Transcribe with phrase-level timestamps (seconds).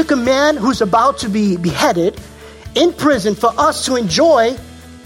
[0.00, 2.18] Took a man who's about to be beheaded
[2.74, 4.56] in prison for us to enjoy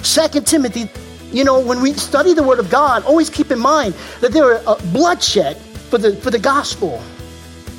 [0.04, 0.88] 2 Timothy.
[1.32, 4.54] You know, when we study the Word of God, always keep in mind that there
[4.54, 7.02] are uh, bloodshed for the, for the gospel,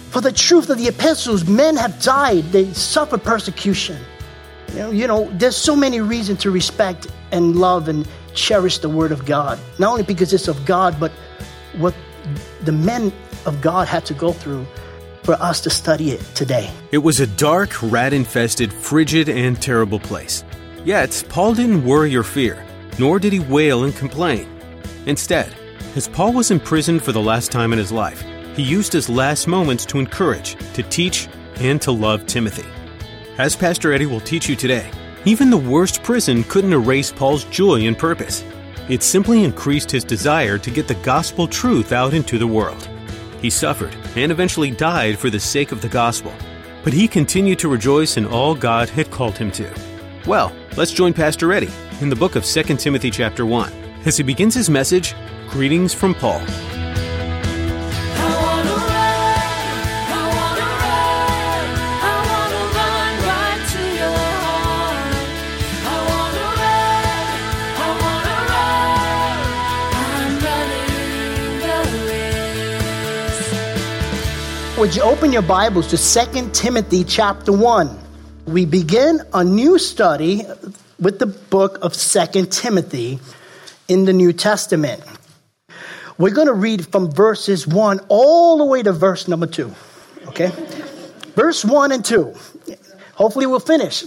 [0.09, 1.47] for the truth of the epistles.
[1.47, 3.97] Men have died, they suffer persecution.
[4.73, 8.89] You know, you know, there's so many reasons to respect and love and cherish the
[8.89, 9.57] Word of God.
[9.79, 11.13] Not only because it's of God, but
[11.77, 11.95] what
[12.65, 13.13] the men
[13.45, 14.67] of God had to go through
[15.25, 16.69] for us to study it today.
[16.91, 20.43] It was a dark, rat infested, frigid, and terrible place.
[20.85, 22.63] Yet, Paul didn't worry or fear,
[22.99, 24.47] nor did he wail and complain.
[25.07, 25.51] Instead,
[25.95, 28.23] as Paul was imprisoned for the last time in his life,
[28.55, 32.67] he used his last moments to encourage, to teach, and to love Timothy.
[33.37, 34.89] As Pastor Eddie will teach you today,
[35.25, 38.43] even the worst prison couldn't erase Paul's joy and purpose.
[38.87, 42.87] It simply increased his desire to get the gospel truth out into the world.
[43.45, 46.33] He suffered and eventually died for the sake of the gospel.
[46.83, 49.71] But he continued to rejoice in all God had called him to.
[50.25, 51.69] Well, let's join Pastor Eddie
[52.01, 53.71] in the book of 2 Timothy chapter 1
[54.05, 55.13] as he begins his message,
[55.49, 56.41] Greetings from Paul.
[74.85, 77.99] Would you open your Bibles to 2 Timothy chapter 1?
[78.45, 80.43] We begin a new study
[80.99, 83.17] with the book of 2 Timothy
[83.87, 85.01] in the New Testament.
[86.19, 89.73] We're going to read from verses 1 all the way to verse number 2.
[90.27, 90.51] Okay?
[91.33, 92.35] Verse 1 and 2.
[93.15, 94.03] Hopefully, we'll finish.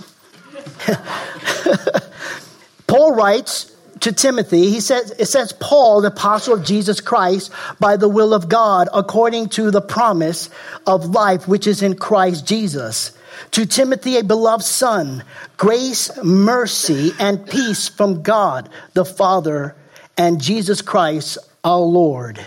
[2.87, 3.77] Paul writes,
[4.09, 8.33] to Timothy, he says, it says, Paul, the apostle of Jesus Christ, by the will
[8.33, 10.49] of God, according to the promise
[10.87, 13.13] of life which is in Christ Jesus.
[13.51, 15.25] To Timothy, a beloved son,
[15.59, 19.77] grace, mercy, and peace from God the Father
[20.17, 22.41] and Jesus Christ our Lord.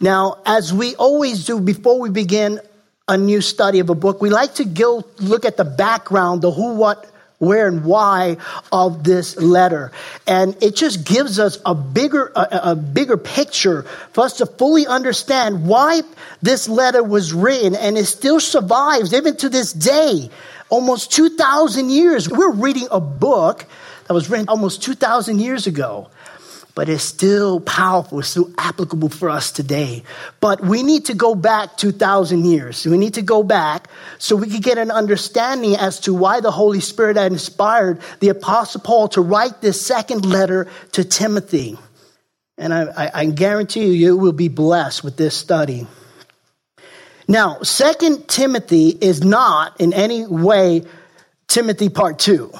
[0.00, 2.58] Now, as we always do before we begin
[3.06, 6.50] a new study of a book, we like to go look at the background, the
[6.50, 8.36] who, what, where and why
[8.72, 9.92] of this letter.
[10.26, 14.86] And it just gives us a bigger, a, a, bigger picture for us to fully
[14.86, 16.02] understand why
[16.42, 20.30] this letter was written and it still survives even to this day.
[20.70, 22.28] Almost 2,000 years.
[22.28, 23.66] We're reading a book
[24.06, 26.08] that was written almost 2,000 years ago
[26.74, 30.02] but it's still powerful, it's still applicable for us today.
[30.40, 32.84] But we need to go back 2,000 years.
[32.84, 36.50] We need to go back so we can get an understanding as to why the
[36.50, 41.78] Holy Spirit had inspired the Apostle Paul to write this second letter to Timothy.
[42.58, 45.86] And I, I, I guarantee you, you will be blessed with this study.
[47.26, 50.82] Now, Second Timothy is not in any way
[51.48, 52.52] Timothy part two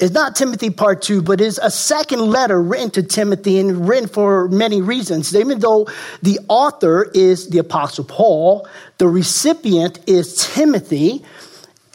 [0.00, 4.08] is not Timothy part two, but is a second letter written to Timothy and written
[4.08, 5.36] for many reasons.
[5.36, 5.88] Even though
[6.22, 8.66] the author is the apostle Paul,
[8.98, 11.24] the recipient is Timothy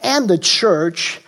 [0.02, 1.20] and the church.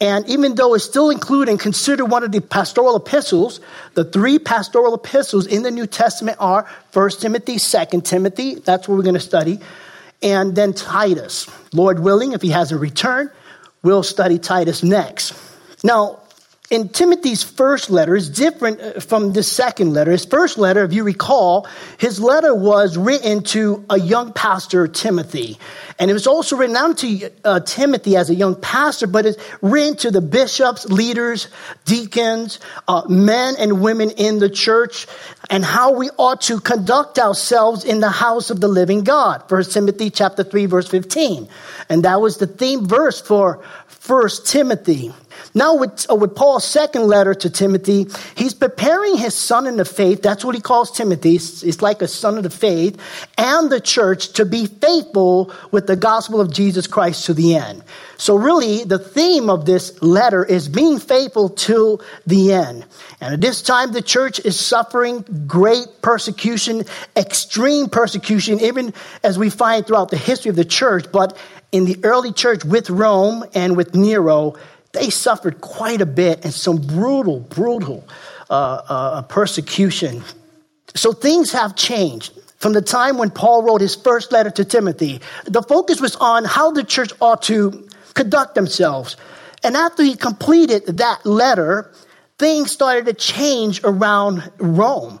[0.00, 3.60] And even though it's still included and considered one of the pastoral epistles,
[3.94, 8.96] the three pastoral epistles in the New Testament are 1 Timothy, 2 Timothy, that's what
[8.96, 9.60] we're going to study,
[10.22, 11.46] and then Titus.
[11.72, 13.30] Lord willing, if he hasn't returned,
[13.82, 15.34] we'll study Titus next.
[15.84, 16.21] Now,
[16.70, 20.10] in Timothy's first letter is different uh, from the second letter.
[20.10, 21.66] His first letter, if you recall,
[21.98, 25.58] his letter was written to a young pastor, Timothy.
[25.98, 29.42] And it was also written not to uh, Timothy as a young pastor, but it's
[29.60, 31.48] written to the bishops, leaders,
[31.84, 35.06] deacons, uh, men and women in the church,
[35.50, 39.46] and how we ought to conduct ourselves in the house of the living God.
[39.48, 41.48] First Timothy chapter 3, verse 15.
[41.90, 45.12] And that was the theme verse for First Timothy.
[45.54, 48.06] Now, with, uh, with Paul's second letter to Timothy,
[48.36, 50.22] he's preparing his son in the faith.
[50.22, 51.36] That's what he calls Timothy.
[51.36, 53.00] It's like a son of the faith
[53.36, 57.82] and the church to be faithful with the gospel of Jesus Christ to the end.
[58.16, 62.84] So, really, the theme of this letter is being faithful till the end.
[63.20, 66.84] And at this time, the church is suffering great persecution,
[67.16, 68.94] extreme persecution, even
[69.24, 71.06] as we find throughout the history of the church.
[71.10, 71.36] But
[71.72, 74.54] in the early church with Rome and with Nero,
[74.92, 78.06] they suffered quite a bit and some brutal, brutal
[78.50, 80.22] uh, uh, persecution.
[80.94, 82.38] So things have changed.
[82.58, 86.44] From the time when Paul wrote his first letter to Timothy, the focus was on
[86.44, 89.16] how the church ought to conduct themselves.
[89.64, 91.92] And after he completed that letter,
[92.38, 95.20] things started to change around Rome.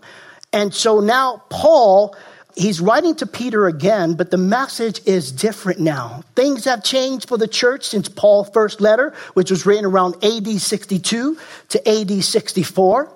[0.52, 2.14] And so now Paul,
[2.56, 6.22] he's writing to Peter again, but the message is different now.
[6.34, 10.46] Things have changed for the church since Paul's first letter, which was written around AD
[10.46, 11.38] 62
[11.68, 13.12] to AD 64.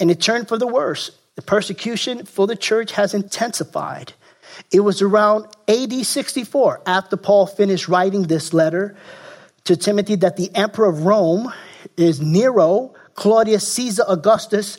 [0.00, 1.10] And it turned for the worse.
[1.36, 4.12] The persecution for the church has intensified.
[4.72, 8.96] It was around AD 64, after Paul finished writing this letter
[9.64, 11.52] to Timothy, that the emperor of Rome
[11.96, 14.78] is Nero, Claudius Caesar Augustus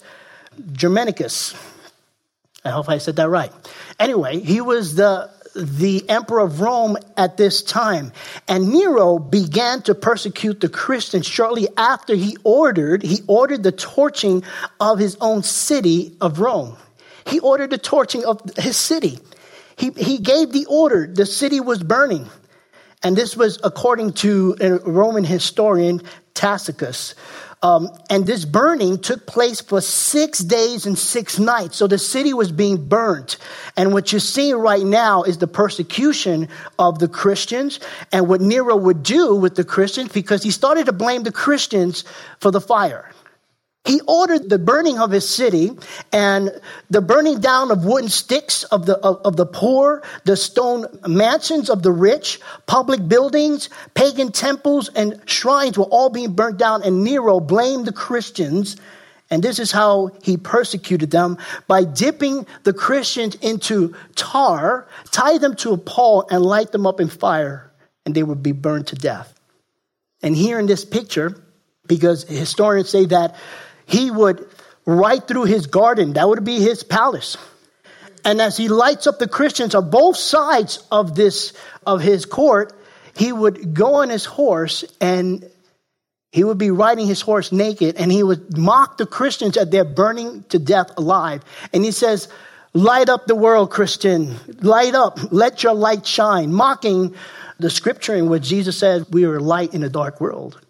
[0.72, 1.56] Germanicus.
[2.70, 3.52] I hope I said that right.
[4.00, 8.12] Anyway, he was the the emperor of Rome at this time.
[8.48, 14.44] And Nero began to persecute the Christians shortly after he ordered, he ordered the torching
[14.80, 16.78] of his own city of Rome.
[17.26, 19.18] He ordered the torching of his city.
[19.76, 21.08] He, he gave the order.
[21.08, 22.30] The city was burning.
[23.02, 26.02] And this was according to a Roman historian,
[26.34, 27.16] Tacitus.
[27.62, 31.76] Um, and this burning took place for six days and six nights.
[31.76, 33.38] So the city was being burnt.
[33.76, 36.48] And what you're seeing right now is the persecution
[36.78, 37.82] of the Christians
[38.14, 42.06] and what Nero would do with the Christians because he started to blame the Christians
[42.40, 43.12] for the fire.
[43.86, 45.72] He ordered the burning of his city
[46.12, 46.52] and
[46.90, 51.70] the burning down of wooden sticks of the, of, of, the poor, the stone mansions
[51.70, 56.84] of the rich, public buildings, pagan temples, and shrines were all being burnt down.
[56.84, 58.76] And Nero blamed the Christians.
[59.32, 61.38] And this is how he persecuted them
[61.68, 67.00] by dipping the Christians into tar, tie them to a pole, and light them up
[67.00, 67.72] in fire,
[68.06, 69.34] and they would be burned to death.
[70.22, 71.42] And here in this picture,
[71.88, 73.36] because historians say that
[73.90, 74.48] he would
[74.86, 77.38] right through his garden, that would be his palace.
[78.24, 81.54] And as he lights up the Christians on both sides of this,
[81.86, 82.74] of his court,
[83.16, 85.50] he would go on his horse and
[86.32, 89.86] he would be riding his horse naked and he would mock the Christians as they're
[89.86, 91.44] burning to death alive.
[91.74, 92.28] And he says,
[92.74, 94.36] Light up the world, Christian.
[94.62, 95.18] Light up.
[95.32, 96.54] Let your light shine.
[96.54, 97.16] Mocking
[97.58, 100.62] the scripture in which Jesus said, We are light in a dark world.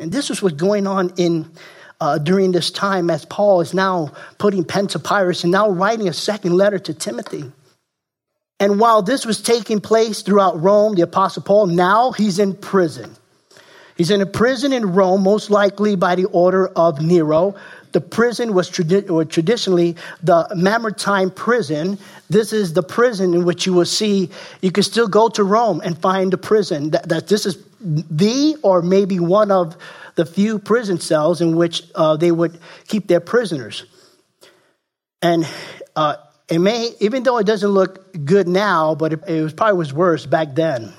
[0.00, 1.52] And this is what's going on in
[2.00, 6.08] uh, during this time as Paul is now putting pen to papyrus and now writing
[6.08, 7.50] a second letter to Timothy.
[8.58, 13.16] And while this was taking place throughout Rome, the Apostle Paul, now he's in prison.
[13.96, 17.54] He's in a prison in Rome, most likely by the order of Nero.
[17.92, 21.98] The prison was tradi- traditionally the Mamertine prison.
[22.28, 25.80] This is the prison in which you will see, you can still go to Rome
[25.84, 26.90] and find a prison.
[26.90, 29.76] That, that this is the or maybe one of
[30.14, 33.84] the few prison cells in which uh, they would keep their prisoners.
[35.22, 35.46] And
[35.96, 36.16] uh,
[36.48, 39.92] it may, even though it doesn't look good now, but it, it was probably was
[39.92, 40.92] worse back then.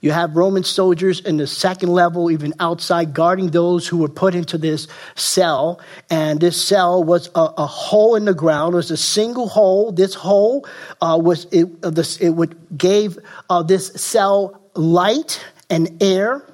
[0.00, 4.34] You have Roman soldiers in the second level, even outside, guarding those who were put
[4.34, 4.86] into this
[5.16, 5.80] cell.
[6.08, 8.74] And this cell was a, a hole in the ground.
[8.74, 9.90] It was a single hole.
[9.90, 10.66] This hole
[11.00, 13.18] uh, was it, uh, this, it would gave
[13.50, 16.44] uh, this cell light and air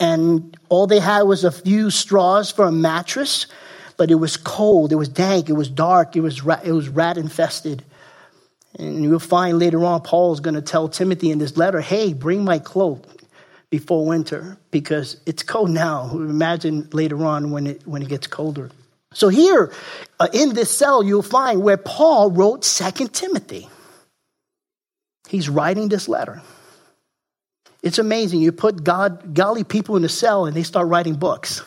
[0.00, 3.46] and all they had was a few straws for a mattress,
[3.96, 6.88] but it was cold, it was dank, it was dark, it was rat, it was
[6.88, 7.84] rat infested.
[8.76, 12.12] And you'll find later on, Paul is going to tell Timothy in this letter, hey,
[12.12, 13.06] bring my cloak
[13.70, 16.10] before winter because it's cold now.
[16.12, 18.70] Imagine later on when it, when it gets colder.
[19.14, 19.72] So here
[20.20, 23.68] uh, in this cell, you'll find where Paul wrote Second Timothy.
[25.28, 26.42] He's writing this letter.
[27.82, 28.40] It's amazing.
[28.40, 31.62] You put God, godly people in a cell and they start writing books.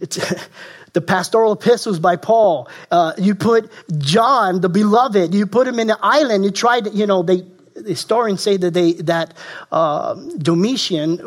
[0.00, 0.18] It's
[0.92, 2.68] the pastoral epistles by Paul.
[2.90, 6.44] Uh, you put John, the beloved, you put him in the island.
[6.44, 7.44] You tried, you know, they,
[7.74, 9.34] the historians say that they that
[9.72, 11.18] uh, Domitian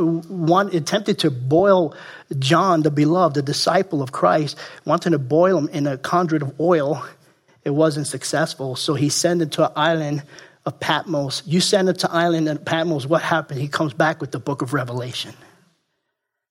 [0.48, 1.96] one, attempted to boil
[2.39, 6.60] John, the beloved, the disciple of Christ, wanted to boil him in a conduit of
[6.60, 7.03] oil.
[7.63, 10.24] It wasn't successful, so he sent him to an island
[10.65, 11.43] of Patmos.
[11.46, 13.62] You send him to island of Patmos, what happened?
[13.62, 15.34] He comes back with the book of Revelation.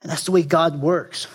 [0.02, 1.26] And that's the way God works.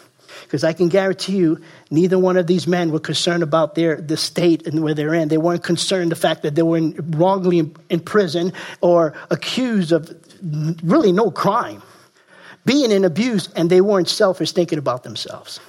[0.43, 4.17] Because I can guarantee you, neither one of these men were concerned about their the
[4.17, 5.27] state and where they're in.
[5.29, 9.91] They weren't concerned the fact that they were in, wrongly in, in prison or accused
[9.91, 10.09] of
[10.83, 11.81] really no crime,
[12.65, 15.59] being in abuse, and they weren't selfish, thinking about themselves.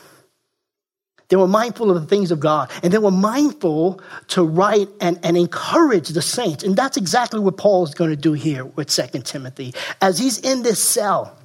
[1.28, 5.18] They were mindful of the things of God, and they were mindful to write and,
[5.22, 6.64] and encourage the saints.
[6.64, 9.74] And that's exactly what Paul is going to do here with Second Timothy.
[10.00, 11.36] As he's in this cell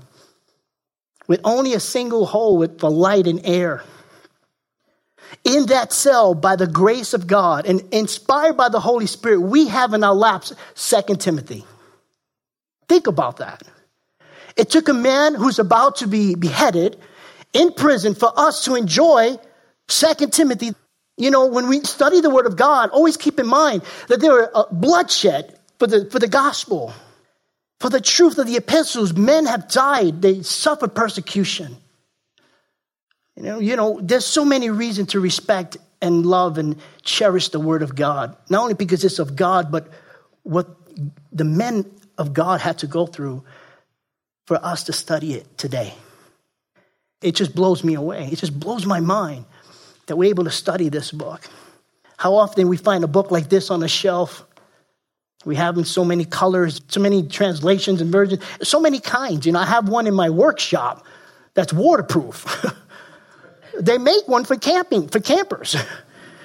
[1.27, 3.83] with only a single hole with, the light and air,
[5.43, 9.67] in that cell, by the grace of God and inspired by the Holy Spirit, we
[9.67, 11.65] have in our laps Second Timothy.
[12.87, 13.63] Think about that.
[14.55, 16.97] It took a man who's about to be beheaded
[17.53, 19.37] in prison for us to enjoy
[19.87, 20.71] Second Timothy,
[21.17, 24.43] you know, when we study the Word of God, always keep in mind that there
[24.43, 26.93] are uh, bloodshed for the, for the gospel,
[27.83, 29.11] for the truth of the epistles.
[29.13, 31.75] Men have died, they suffered persecution.
[33.35, 37.59] You know, you know, there's so many reasons to respect and love and cherish the
[37.59, 39.89] Word of God, not only because it's of God, but
[40.43, 40.69] what
[41.33, 43.43] the men of God had to go through
[44.47, 45.93] for us to study it today.
[47.21, 48.29] It just blows me away.
[48.31, 49.43] It just blows my mind
[50.05, 51.41] that we're able to study this book.
[52.15, 54.45] How often we find a book like this on a shelf.
[55.45, 59.45] We have so many colors, so many translations and versions, so many kinds.
[59.45, 61.05] You know, I have one in my workshop
[61.53, 62.65] that's waterproof.
[63.79, 65.75] they make one for camping, for campers.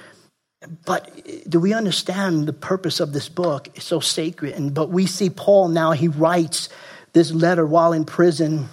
[0.85, 1.11] but
[1.49, 3.69] do we understand the purpose of this book?
[3.75, 4.55] It's so sacred.
[4.55, 6.69] And but we see Paul now, he writes
[7.13, 8.69] this letter while in prison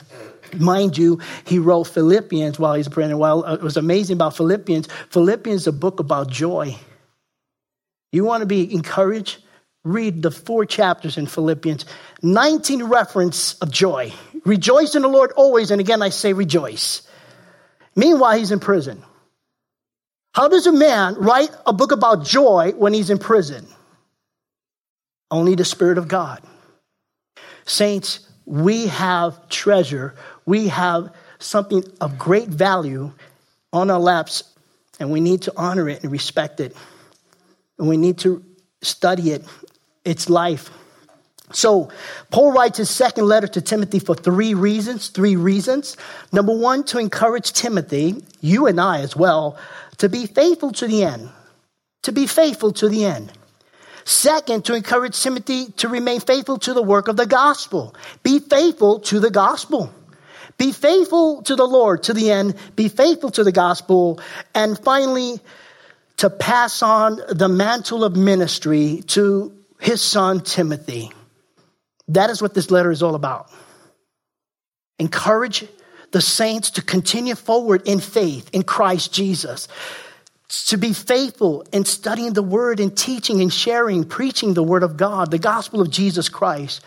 [0.60, 3.18] Mind you, he wrote Philippians while he's praying.
[3.18, 6.76] While uh, it was amazing about Philippians, Philippians is a book about joy.
[8.12, 9.40] You want to be encouraged?
[9.86, 11.86] Read the four chapters in Philippians.
[12.22, 14.12] 19 reference of joy.
[14.44, 17.02] Rejoice in the Lord always, and again I say rejoice.
[17.96, 19.02] Meanwhile, he's in prison.
[20.34, 23.66] How does a man write a book about joy when he's in prison?
[25.32, 26.42] Only the Spirit of God.
[27.66, 30.16] Saints, we have treasure
[30.46, 33.12] we have something of great value
[33.74, 34.44] on our laps,
[35.00, 36.76] and we need to honor it and respect it.
[37.78, 38.44] And we need to
[38.82, 39.44] study it,
[40.06, 40.70] its life.
[41.52, 41.92] So,
[42.32, 45.10] Paul writes his second letter to Timothy for three reasons.
[45.10, 45.96] Three reasons.
[46.32, 49.58] Number one, to encourage Timothy, you and I as well,
[49.98, 51.30] to be faithful to the end.
[52.04, 53.32] To be faithful to the end.
[54.06, 57.96] Second, to encourage Timothy to remain faithful to the work of the gospel.
[58.22, 59.94] Be faithful to the gospel.
[60.58, 64.22] Be faithful to the Lord to the end, be faithful to the gospel,
[64.54, 65.40] and finally,
[66.18, 71.12] to pass on the mantle of ministry to his son Timothy.
[72.08, 73.52] That is what this letter is all about.
[75.00, 75.66] Encourage
[76.12, 79.68] the saints to continue forward in faith in Christ Jesus,
[80.68, 84.96] to be faithful in studying the word and teaching and sharing, preaching the word of
[84.96, 86.82] God, the gospel of Jesus Christ.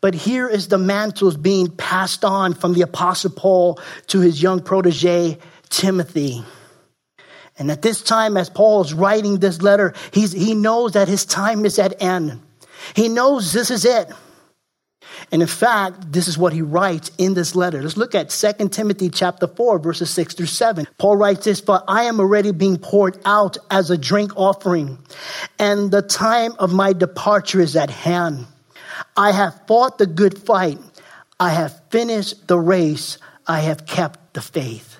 [0.00, 4.60] But here is the mantles being passed on from the Apostle Paul to his young
[4.60, 6.42] protege, Timothy.
[7.58, 11.24] And at this time, as Paul is writing this letter, he's, he knows that his
[11.24, 12.40] time is at end.
[12.94, 14.10] He knows this is it.
[15.30, 17.82] And in fact, this is what he writes in this letter.
[17.82, 20.86] Let's look at 2 Timothy chapter 4, verses 6 through 7.
[20.98, 24.98] Paul writes this, For I am already being poured out as a drink offering,
[25.58, 28.46] and the time of my departure is at hand.
[29.16, 30.78] I have fought the good fight.
[31.38, 33.18] I have finished the race.
[33.46, 34.98] I have kept the faith.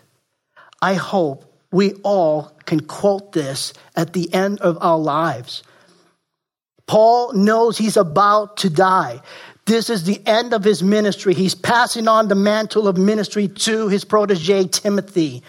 [0.81, 5.63] I hope we all can quote this at the end of our lives.
[6.87, 9.21] Paul knows he's about to die.
[9.65, 11.35] This is the end of his ministry.
[11.35, 15.43] He's passing on the mantle of ministry to his protege, Timothy.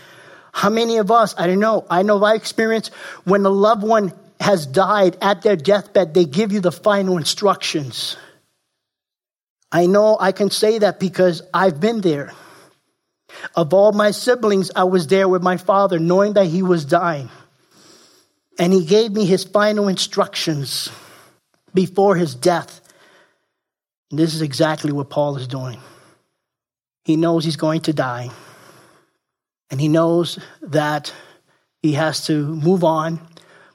[0.53, 2.89] How many of us, I don't know, I know by experience,
[3.23, 8.17] when a loved one has died at their deathbed, they give you the final instructions.
[9.71, 12.33] I know I can say that because I've been there.
[13.55, 17.29] Of all my siblings, I was there with my father, knowing that he was dying.
[18.59, 20.89] And he gave me his final instructions
[21.73, 22.81] before his death.
[24.09, 25.79] And this is exactly what Paul is doing.
[27.05, 28.29] He knows he's going to die.
[29.69, 31.13] And he knows that
[31.81, 33.19] he has to move on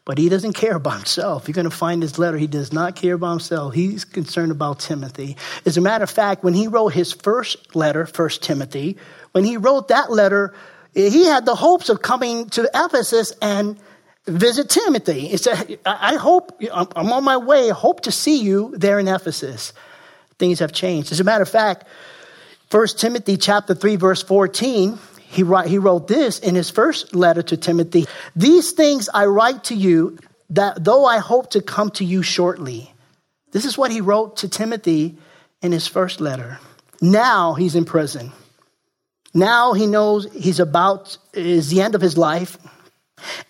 [0.08, 1.46] but he doesn't care about himself.
[1.46, 2.38] You're going to find this letter.
[2.38, 3.74] He does not care about himself.
[3.74, 5.36] He's concerned about Timothy.
[5.66, 8.96] As a matter of fact, when he wrote his first letter, First Timothy,
[9.32, 10.54] when he wrote that letter,
[10.94, 13.78] he had the hopes of coming to Ephesus and
[14.26, 15.28] visit Timothy.
[15.28, 19.72] He said, I hope, I'm on my way, hope to see you there in Ephesus.
[20.38, 21.12] Things have changed.
[21.12, 21.84] As a matter of fact,
[22.70, 24.98] First Timothy chapter 3, verse 14,
[25.30, 28.06] he, wrote, he wrote this in his first letter to Timothy
[28.36, 30.18] These things I write to you,
[30.50, 32.92] that though I hope to come to you shortly.
[33.52, 35.16] This is what he wrote to Timothy
[35.62, 36.58] in his first letter.
[37.00, 38.32] Now he's in prison.
[39.34, 42.58] Now he knows he's about, is the end of his life.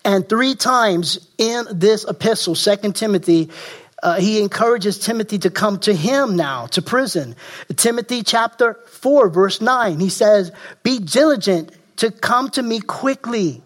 [0.03, 3.49] And three times in this epistle, Second Timothy,
[4.01, 7.35] uh, he encourages Timothy to come to him now, to prison.
[7.75, 10.51] Timothy chapter 4, verse 9, he says,
[10.83, 13.61] Be diligent to come to me quickly.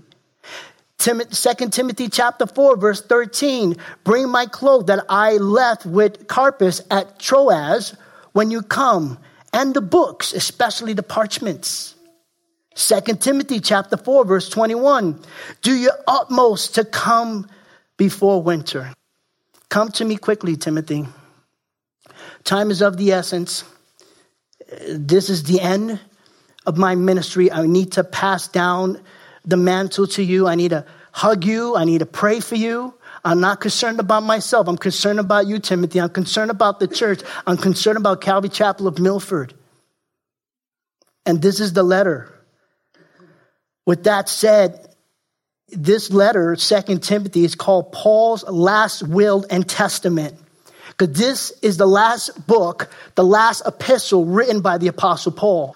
[0.97, 6.81] Tim- 2 Timothy chapter 4, verse 13, Bring my cloak that I left with Carpus
[6.89, 7.95] at Troas
[8.31, 9.19] when you come,
[9.51, 11.93] and the books, especially the parchments.
[12.75, 15.19] 2 Timothy chapter 4 verse 21.
[15.61, 17.47] Do your utmost to come
[17.97, 18.93] before winter.
[19.69, 21.05] Come to me quickly, Timothy.
[22.43, 23.63] Time is of the essence.
[24.87, 25.99] This is the end
[26.65, 27.51] of my ministry.
[27.51, 29.01] I need to pass down
[29.45, 30.47] the mantle to you.
[30.47, 31.75] I need to hug you.
[31.75, 32.93] I need to pray for you.
[33.23, 34.67] I'm not concerned about myself.
[34.67, 36.01] I'm concerned about you, Timothy.
[36.01, 37.21] I'm concerned about the church.
[37.45, 39.53] I'm concerned about Calvary Chapel of Milford.
[41.25, 42.32] And this is the letter.
[43.85, 44.89] With that said,
[45.69, 50.35] this letter, Second Timothy, is called Paul's last will and testament.
[50.89, 55.75] Because this is the last book, the last epistle written by the Apostle Paul.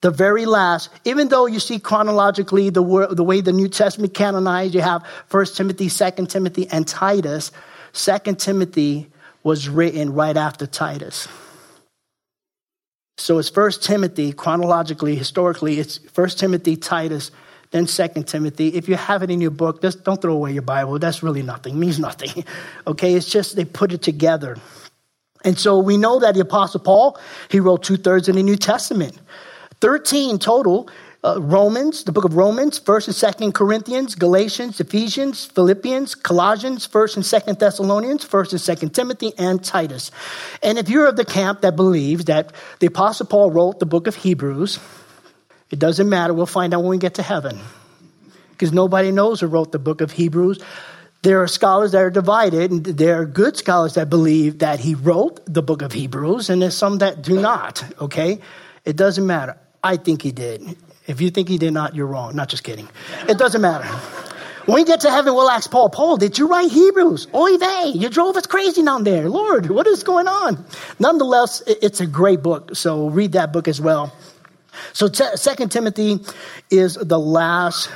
[0.00, 4.74] The very last, even though you see chronologically the, the way the New Testament canonized,
[4.74, 7.52] you have First Timothy, Second Timothy, and Titus.
[7.92, 9.10] Second Timothy
[9.44, 11.28] was written right after Titus.
[13.18, 17.30] So it's First Timothy, chronologically, historically, it's First Timothy, Titus,
[17.70, 18.68] then Second Timothy.
[18.68, 20.98] If you have it in your book, just don't throw away your Bible.
[20.98, 22.44] That's really nothing, it means nothing.
[22.86, 24.56] Okay, it's just they put it together.
[25.44, 28.56] And so we know that the Apostle Paul, he wrote two thirds of the New
[28.56, 29.18] Testament.
[29.80, 30.88] 13 total
[31.24, 37.16] uh, Romans, the book of Romans, 1st and 2nd Corinthians, Galatians, Ephesians, Philippians, Colossians, 1st
[37.16, 40.10] and 2nd Thessalonians, 1st and 2nd Timothy, and Titus.
[40.62, 44.08] And if you're of the camp that believes that the Apostle Paul wrote the book
[44.08, 44.80] of Hebrews,
[45.70, 46.34] it doesn't matter.
[46.34, 47.60] We'll find out when we get to heaven.
[48.50, 50.58] Because nobody knows who wrote the book of Hebrews.
[51.22, 54.96] There are scholars that are divided, and there are good scholars that believe that he
[54.96, 58.40] wrote the book of Hebrews, and there's some that do not, okay?
[58.84, 59.56] It doesn't matter.
[59.82, 60.76] I think he did.
[61.06, 62.36] If you think he did not, you're wrong.
[62.36, 62.88] Not just kidding.
[63.28, 63.88] It doesn't matter.
[64.66, 67.26] When we get to heaven, we'll ask Paul, Paul, did you write Hebrews?
[67.34, 69.28] Oy vey, you drove us crazy down there.
[69.28, 70.64] Lord, what is going on?
[71.00, 74.14] Nonetheless, it's a great book, so read that book as well.
[74.92, 76.20] So, Second Timothy
[76.70, 77.90] is the last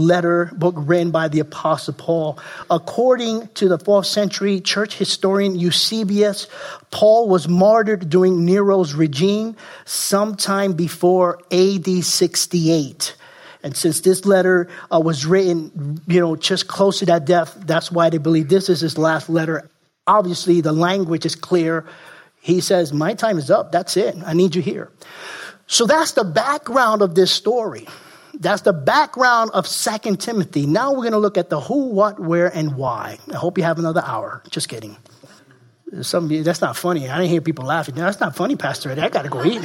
[0.00, 2.38] letter book written by the apostle paul.
[2.70, 6.48] According to the fourth century church historian eusebius
[6.90, 13.16] paul was martyred during nero's regime sometime before ad 68
[13.62, 17.92] and since this letter uh, was written you know just close to that death that's
[17.92, 19.68] why they believe this is his last letter.
[20.06, 21.86] Obviously the language is clear.
[22.40, 23.70] He says my time is up.
[23.72, 24.16] That's it.
[24.24, 24.90] I need you here.
[25.66, 27.86] So that's the background of this story
[28.40, 30.66] that's the background of Second Timothy.
[30.66, 33.18] Now we're going to look at the who, what, where, and why.
[33.30, 34.42] I hope you have another hour.
[34.50, 34.96] Just kidding.
[36.00, 37.08] Some you, that's not funny.
[37.08, 37.96] I didn't hear people laughing.
[37.96, 39.02] That's not funny, Pastor Eddie.
[39.02, 39.62] I got to go eat.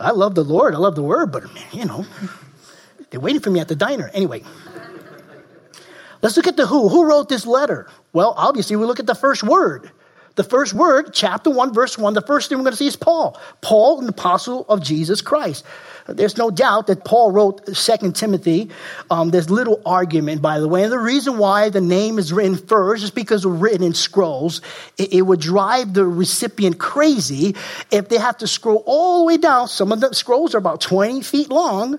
[0.00, 0.74] I love the Lord.
[0.74, 2.06] I love the Word, but man, you know,
[3.10, 4.10] they're waiting for me at the diner.
[4.14, 4.44] Anyway,
[6.22, 6.88] let's look at the who.
[6.88, 7.88] Who wrote this letter?
[8.12, 9.90] Well, obviously, we look at the first word.
[10.38, 12.94] The first word, chapter 1, verse 1, the first thing we're going to see is
[12.94, 13.36] Paul.
[13.60, 15.64] Paul, an apostle of Jesus Christ.
[16.06, 18.70] There's no doubt that Paul wrote Second Timothy.
[19.10, 20.84] Um, there's little argument, by the way.
[20.84, 24.60] And the reason why the name is written first is because it's written in scrolls.
[24.96, 27.56] It, it, would drive the recipient crazy
[27.90, 29.66] if they have to scroll all the way down.
[29.66, 31.98] Some of the scrolls are about 20 feet long.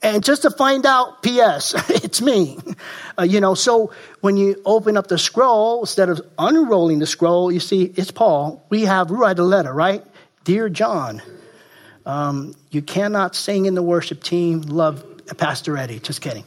[0.00, 2.58] And just to find out, P.S., it's me.
[3.18, 7.50] Uh, you know, so when you open up the scroll, instead of unrolling the scroll,
[7.50, 8.64] you see it's Paul.
[8.70, 10.04] We have, we write a letter, right?
[10.44, 11.20] Dear John,
[12.06, 15.04] um, you cannot sing in the worship team, love
[15.36, 15.98] Pastor Eddie.
[15.98, 16.44] Just kidding.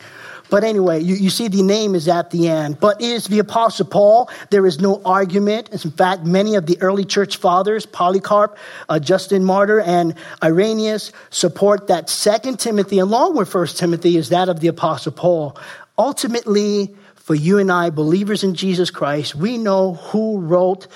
[0.51, 2.77] But anyway, you, you see the name is at the end.
[2.77, 4.29] But is the Apostle Paul?
[4.49, 5.69] There is no argument.
[5.69, 8.57] In fact, many of the early church fathers, Polycarp,
[8.89, 14.49] uh, Justin Martyr, and Irenaeus, support that Second Timothy, along with First Timothy, is that
[14.49, 15.57] of the Apostle Paul.
[15.97, 20.87] Ultimately, for you and I, believers in Jesus Christ, we know who wrote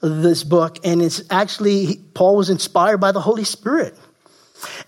[0.00, 3.96] this book, and it's actually, Paul was inspired by the Holy Spirit.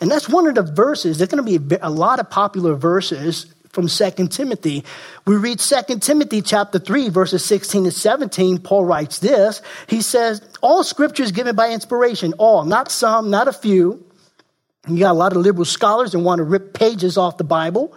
[0.00, 1.18] And that's one of the verses.
[1.18, 4.84] There's going to be a lot of popular verses from 2 Timothy.
[5.26, 8.58] We read 2 Timothy chapter 3, verses 16 to 17.
[8.58, 9.60] Paul writes this.
[9.86, 12.32] He says, All scripture is given by inspiration.
[12.38, 14.02] All, not some, not a few.
[14.88, 17.94] You got a lot of liberal scholars that want to rip pages off the Bible,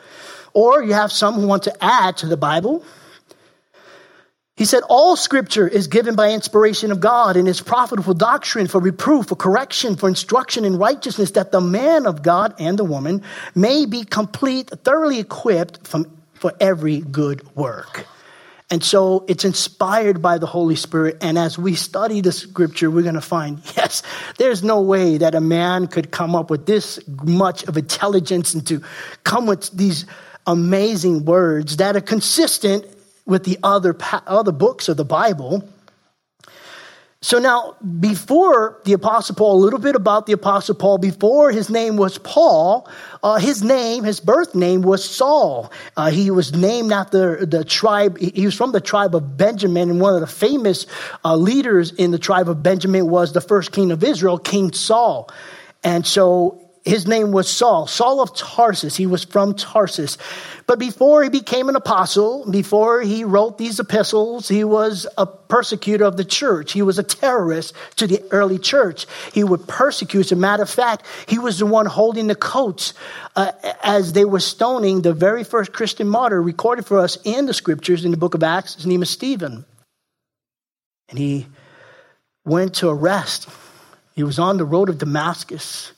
[0.53, 2.83] or you have some who want to add to the Bible.
[4.59, 8.81] He said, All scripture is given by inspiration of God and is profitable doctrine, for
[8.81, 13.23] reproof, for correction, for instruction in righteousness, that the man of God and the woman
[13.55, 18.05] may be complete, thoroughly equipped from, for every good work.
[18.69, 21.19] And so it's inspired by the Holy Spirit.
[21.21, 24.03] And as we study the scripture, we're going to find, yes,
[24.39, 28.67] there's no way that a man could come up with this much of intelligence and
[28.67, 28.83] to
[29.23, 30.05] come with these
[30.45, 32.85] amazing words that are consistent
[33.29, 33.95] with the other,
[34.27, 35.67] other books of the Bible.
[37.21, 41.69] So now, before the Apostle Paul, a little bit about the Apostle Paul, before his
[41.69, 42.87] name was Paul,
[43.21, 45.69] uh, his name, his birth name was Saul.
[45.97, 49.99] Uh, he was named after the tribe, he was from the tribe of Benjamin, and
[49.99, 50.85] one of the famous
[51.25, 55.29] uh, leaders in the tribe of Benjamin was the first king of Israel, King Saul.
[55.83, 58.95] And so his name was Saul, Saul of Tarsus.
[58.95, 60.17] He was from Tarsus.
[60.65, 66.05] But before he became an apostle, before he wrote these epistles, he was a persecutor
[66.05, 66.71] of the church.
[66.71, 69.07] He was a terrorist to the early church.
[69.33, 70.27] He would persecute.
[70.27, 72.93] As a matter of fact, he was the one holding the coats
[73.35, 73.51] uh,
[73.83, 78.05] as they were stoning the very first Christian martyr recorded for us in the scriptures
[78.05, 78.75] in the book of Acts.
[78.75, 79.65] His name is Stephen.
[81.09, 81.47] And he
[82.45, 83.49] went to arrest.
[84.15, 85.91] He was on the road of Damascus.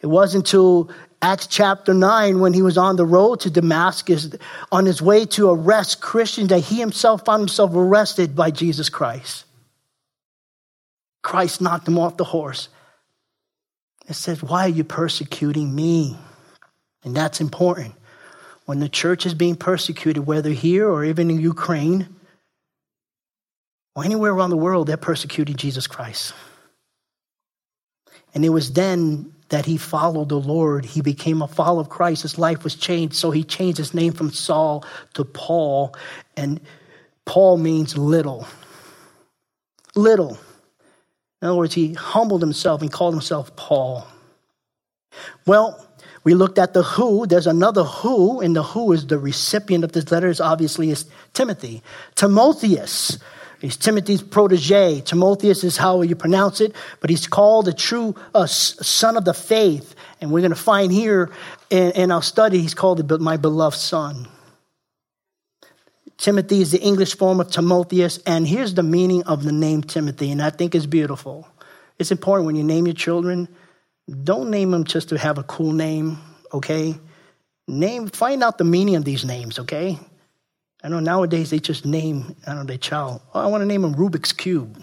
[0.00, 4.30] It wasn't until Acts chapter 9 when he was on the road to Damascus
[4.70, 9.44] on his way to arrest Christians that he himself found himself arrested by Jesus Christ.
[11.22, 12.68] Christ knocked him off the horse.
[14.08, 16.16] It says, Why are you persecuting me?
[17.02, 17.94] And that's important.
[18.64, 22.08] When the church is being persecuted, whether here or even in Ukraine
[23.96, 26.34] or anywhere around the world, they're persecuting Jesus Christ.
[28.34, 30.84] And it was then that he followed the Lord.
[30.84, 32.22] He became a follower of Christ.
[32.22, 33.14] His life was changed.
[33.14, 34.84] So he changed his name from Saul
[35.14, 35.94] to Paul.
[36.36, 36.60] And
[37.24, 38.46] Paul means little.
[39.94, 40.38] Little.
[41.40, 44.06] In other words, he humbled himself and called himself Paul.
[45.46, 45.84] Well,
[46.24, 47.26] we looked at the who.
[47.26, 51.06] There's another who, and the who is the recipient of this letter, is obviously is
[51.32, 51.82] Timothy.
[52.16, 53.18] Timotheus
[53.60, 55.00] He's Timothy's protege.
[55.00, 59.34] Timotheus is how you pronounce it, but he's called a true uh, son of the
[59.34, 59.96] faith.
[60.20, 61.30] And we're going to find here
[61.70, 64.28] in, in our study, he's called my beloved son.
[66.18, 70.32] Timothy is the English form of Timotheus, and here's the meaning of the name Timothy,
[70.32, 71.46] and I think it's beautiful.
[71.98, 73.48] It's important when you name your children,
[74.24, 76.18] don't name them just to have a cool name,
[76.52, 76.98] okay?
[77.68, 79.98] Name, find out the meaning of these names, okay?
[80.82, 83.20] I know nowadays they just name, I don't know, their child.
[83.34, 84.80] Oh, I want to name him Rubik's Cube.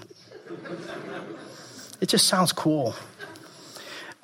[2.01, 2.93] it just sounds cool.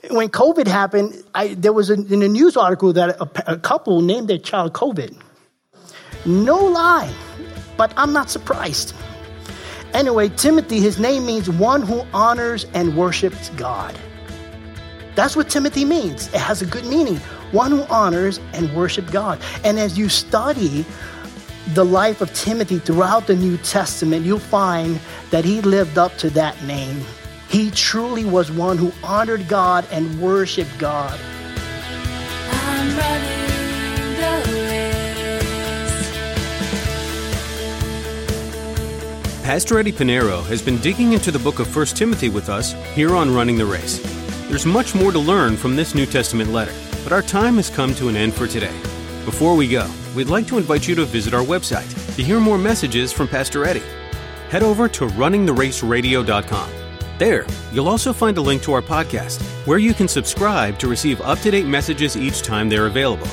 [0.10, 4.01] When COVID happened, I, there was a, in a news article that a, a couple
[4.01, 5.17] named their child COVID.
[6.25, 7.13] No lie,
[7.77, 8.93] but I'm not surprised.
[9.93, 13.95] Anyway, Timothy, his name means one who honors and worships God.
[15.15, 16.27] That's what Timothy means.
[16.27, 17.17] It has a good meaning.
[17.51, 19.41] One who honors and worships God.
[19.63, 20.86] And as you study
[21.69, 26.30] the life of Timothy throughout the New Testament, you'll find that he lived up to
[26.32, 27.06] that name.
[27.50, 31.19] He truly was one who honored God and worshiped God.
[39.43, 43.15] Pastor Eddie Pinero has been digging into the book of 1 Timothy with us here
[43.15, 44.00] on Running the Race.
[44.47, 47.93] There's much more to learn from this New Testament letter, but our time has come
[47.95, 48.76] to an end for today.
[49.26, 52.58] Before we go, we'd like to invite you to visit our website to hear more
[52.58, 53.84] messages from Pastor Eddie.
[54.50, 56.69] Head over to runningtheraceradio.com.
[57.17, 61.21] There, you'll also find a link to our podcast, where you can subscribe to receive
[61.21, 63.28] up to date messages each time they're available.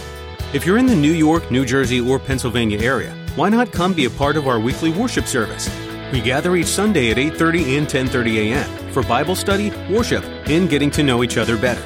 [0.52, 4.04] If you're in the New York, New Jersey, or Pennsylvania area, why not come be
[4.04, 5.70] a part of our weekly worship service?
[6.12, 8.92] We gather each Sunday at 8:30 and 10:30 a.m.
[8.92, 11.82] for Bible study, worship, and getting to know each other better.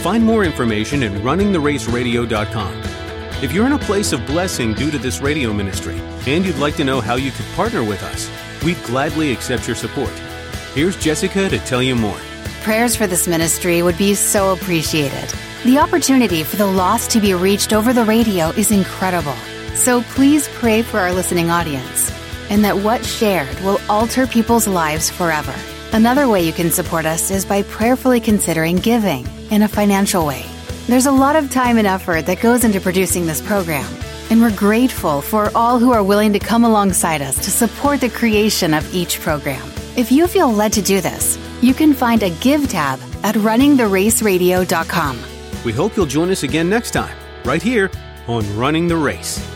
[0.00, 2.95] Find more information at runningtheraceradio.com.
[3.42, 6.74] If you're in a place of blessing due to this radio ministry and you'd like
[6.76, 8.30] to know how you could partner with us,
[8.64, 10.12] we'd gladly accept your support.
[10.72, 12.18] Here's Jessica to tell you more.
[12.62, 15.28] Prayers for this ministry would be so appreciated.
[15.64, 19.36] The opportunity for the lost to be reached over the radio is incredible.
[19.74, 22.10] So please pray for our listening audience
[22.48, 25.54] and that what's shared will alter people's lives forever.
[25.92, 30.55] Another way you can support us is by prayerfully considering giving in a financial way.
[30.88, 33.92] There's a lot of time and effort that goes into producing this program,
[34.30, 38.08] and we're grateful for all who are willing to come alongside us to support the
[38.08, 39.68] creation of each program.
[39.96, 45.18] If you feel led to do this, you can find a Give tab at runningtheraceradio.com.
[45.64, 47.90] We hope you'll join us again next time, right here
[48.28, 49.55] on Running the Race.